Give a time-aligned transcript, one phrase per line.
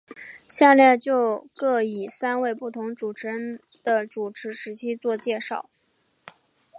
[0.47, 5.69] 下列就各以三位不同主持人的主持时期做介绍。